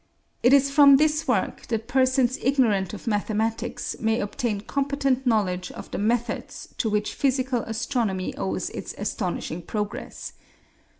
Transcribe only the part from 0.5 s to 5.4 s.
is from this work that persons ignorant of mathematics may obtain competent